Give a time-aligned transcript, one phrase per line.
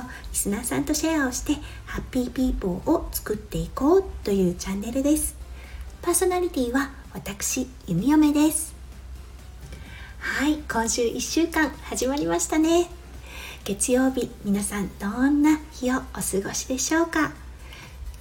[0.00, 1.54] リスナーさんとシェアをして
[1.86, 5.36] ハッピーピーポーを作っていこうというチャンネルです。
[6.00, 8.74] パーソナリティは私弓嫁です。
[10.18, 12.88] はい今週1週間始まりましたね。
[13.64, 17.32] 月曜日皆さんどんな日をお過ごしでしょうか？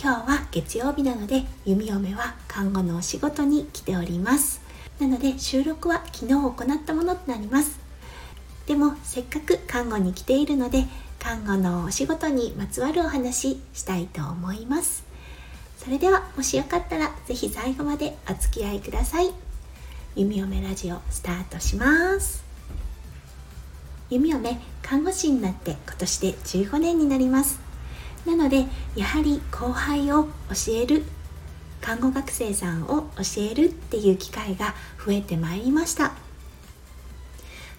[0.00, 4.60] 今日は月曜日なので弓嫁は看護のお仕事に来ております。
[4.98, 7.78] なので収録は昨日行ったものとなります。
[8.68, 10.84] でもせっかく看護に来ているので
[11.18, 15.04] 看護のお仕事にまつわるお話したいと思います。
[15.78, 19.30] それではもしよかったら是非最後までお付き合いください。
[20.16, 22.44] 弓嫁ラジオスタートします。
[24.10, 27.60] 弓嫁看護師になって今年で15年になります。
[28.26, 31.04] なのでやはり後輩を教える
[31.80, 36.12] 看護学生さんを教えるっていう機会が増えてまいりました。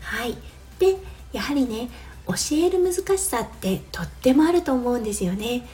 [0.01, 0.35] はい。
[0.79, 0.97] で
[1.31, 1.89] やはりね
[2.27, 5.67] 教える難しさってとってもあると思うんですよね。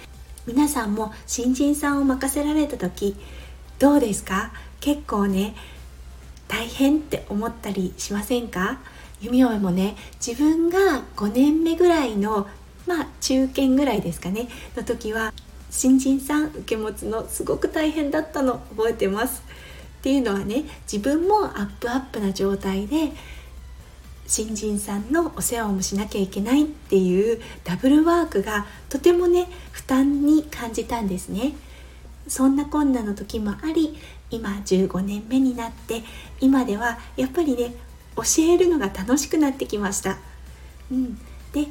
[0.48, 3.16] 皆さんも新人さんを任せられた時
[3.80, 4.52] どうですか？
[4.80, 5.56] 結構ね
[6.48, 8.80] 大変って思ったりしませんか？
[9.22, 9.96] 弓嫁もね
[10.26, 12.48] 自分が5年目ぐらいの
[12.86, 15.34] まあ中堅ぐらいですかねの時は
[15.72, 19.44] 新人さん受け持つのすごく大変だったの覚えてます。
[20.00, 23.12] っていうのはね自分もアップアップな状態で
[24.28, 31.54] 新人さんのお世話もしなきゃいけないっていうダブルワークがとてもね負担に感じたんですね。
[32.28, 33.98] そんな困難の時もあり
[34.32, 36.02] 今15年目になって
[36.42, 37.76] 今ではやっぱりね
[38.16, 40.18] 教えるのが楽しくなってきました、
[40.92, 41.16] うん、
[41.54, 41.68] で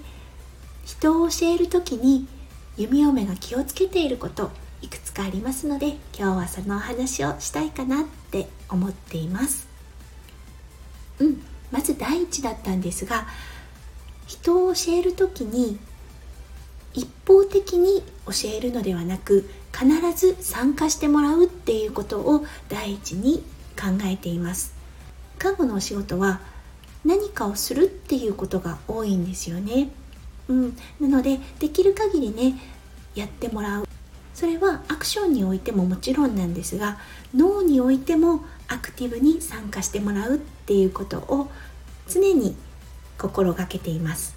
[0.85, 2.29] 人を教える時に
[2.77, 9.67] 弓嫁が気をつけていることいくつかありますので今日はそのお話をしたいかなって思っています。
[11.19, 11.54] うん。
[11.75, 13.27] まず第一だったんですが
[14.29, 15.77] 人を教える時に
[16.93, 23.43] 一方的に教えるのではなく必ず参加してもらうっていうことを第一に
[23.77, 24.73] 考えています。
[25.37, 26.41] 看護のお仕事は
[27.05, 29.91] 何かをするっていうことが多いんですよね、
[30.49, 32.55] うん、なのでできる限りね
[33.17, 33.89] やってもらう。
[34.33, 36.99] それはアクションにおいてももちろんなんですが
[37.35, 41.51] 脳においてもアクティブに参加してもらうっていうことを
[42.09, 42.57] 常に
[43.19, 44.37] 心がけています。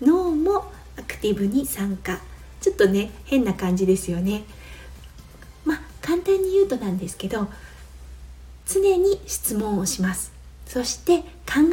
[0.00, 2.20] 脳もアクティブに参加。
[2.60, 4.44] ちょっとね変な感じですよね。
[5.64, 7.48] まあ簡単に言うとなんですけど
[8.66, 10.32] 常に質問をします。
[10.66, 11.24] そして考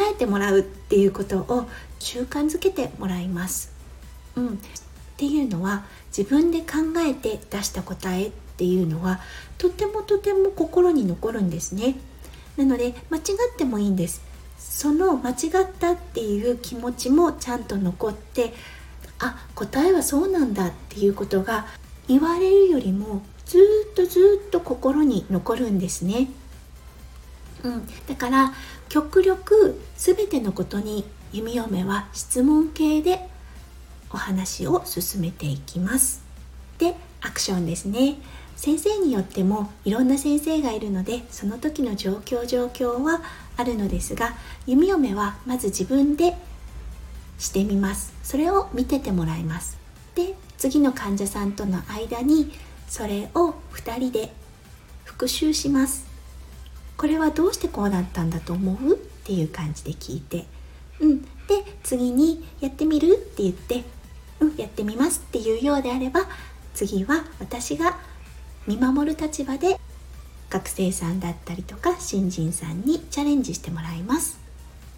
[0.10, 1.68] えてもらうっていうことを
[2.00, 3.72] 習慣づけてもらいます。
[4.36, 4.48] うん。
[4.48, 4.52] っ
[5.18, 5.86] ていうのは
[6.16, 9.20] 自分で考えて出した答えっていうのは
[9.58, 11.96] とてもとても心に残るんですね
[12.58, 13.24] なので間違っ
[13.58, 14.22] てもいいんです
[14.58, 15.38] その間違っ
[15.80, 18.54] たっていう気持ちもちゃんと残って
[19.20, 21.66] あ答えはそうなんだっていうことが
[22.08, 23.58] 言われるよりもず
[23.92, 26.30] っとずっと心に残るんですね。
[27.64, 28.54] うん、だから
[28.90, 33.28] 極力全てのことに弓嫁は質問形で
[34.12, 36.24] お話を進めていきます。
[36.78, 38.16] でアクションですね。
[38.56, 43.22] 先生によってもいろんな先生がいるのでその時の状況状況は
[43.58, 44.34] あるのですが
[44.66, 46.38] 弓嫁はまず自分で
[47.38, 48.14] してみます。
[48.24, 49.78] それを見ててもらいます。
[50.16, 52.52] で次の患者さんとの間に
[52.88, 54.32] それを2人で
[55.04, 56.06] 復習します。
[56.96, 58.96] これはどうしてこうなったんだと思う？
[58.96, 60.46] っていう感じで聞いて。
[61.02, 61.22] うん。
[61.22, 61.30] で
[61.84, 63.16] 次にやってみる？
[63.16, 63.84] って言って
[64.40, 65.22] うんやってみます。
[65.28, 66.22] っていうようであれば
[66.76, 67.98] 次は私が
[68.68, 69.80] 見守る立場で
[70.50, 74.38] 学生さんだったりとか新人さんにチャレンジしてもらいます。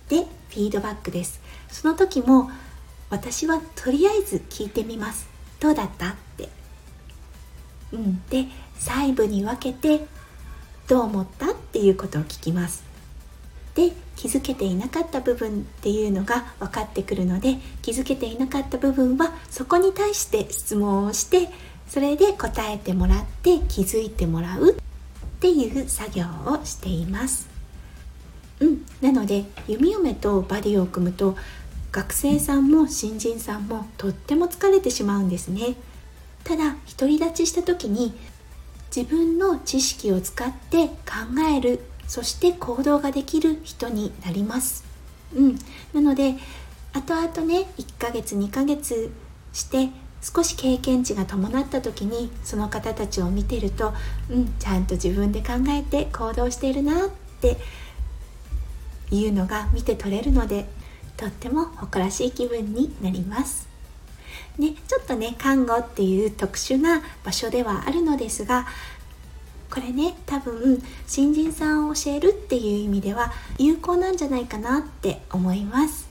[0.09, 1.39] でフィードバックです。
[1.69, 2.50] その時も
[3.09, 5.29] 私はとりあえず聞いてみます。
[5.59, 6.09] どうだった？
[6.09, 6.50] って。
[7.94, 8.25] うん。
[8.29, 8.45] で
[8.79, 10.06] 細部に分けて
[10.88, 11.51] どう思った？
[11.51, 12.87] っていうことを聞きます。
[13.77, 21.50] で気づけていなかった部分っていうのが分かってくるので気づけていなかった部分はそこに対して質問をして
[21.88, 24.75] それで答えてもらって気づいてもらうっ
[25.39, 27.47] ていう作業をしています。
[28.59, 31.38] うん、なので弓嫁とバディを組むと
[31.91, 35.75] 学生さんも新人さんもとっても疲れてしまうんですね。
[36.44, 38.15] ただ独り立ちした時に
[38.95, 40.94] 自分の知識を使って考
[41.56, 44.86] えるそして行動ができる人になります。
[45.36, 45.59] うん、
[45.94, 46.36] なので
[46.94, 49.12] 後々ね1ヶ月2ヶ月
[49.54, 49.89] して
[50.21, 53.94] 少し経験値が伴った時にその方たちを見てると、
[54.30, 57.09] うん、ちゃんと自分で考えて行動しているなっ
[57.42, 57.57] て
[59.12, 60.68] いうのが見て取れるので
[61.18, 63.68] とっても誇らしい気分になります。
[64.57, 68.65] ね、ちょっとね看護っていう特殊な場所ではあるのですが
[69.69, 76.07] これね多分新人さんを教えるっていう意味では有効なんじゃないかなって思います。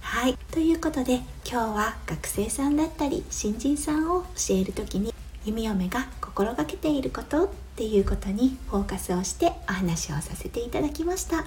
[0.00, 0.36] はい。
[0.52, 5.12] ということで今日は学生さんだったり新人さんを教える時に
[5.44, 11.42] 弓嫁が心がけていることっていうことにフォーカスをしてお話をさせていただきました。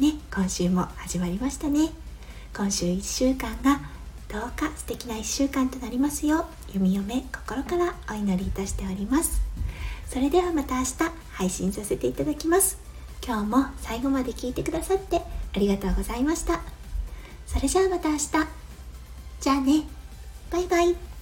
[0.00, 1.90] ね今週も始まりましたね。
[2.56, 3.80] 今週1週間が
[4.28, 9.40] どうか素敵な1週間となりますよう弓嫁心からお祈りいたしております。
[10.08, 10.94] それではまた明日
[11.32, 12.78] 配信させていただきます
[13.26, 16.60] 今日も最後まで聞いてくださってありがとうございました
[17.46, 18.30] それじゃあまた明日。
[19.40, 19.84] じゃあね。
[20.50, 21.13] バイバイ。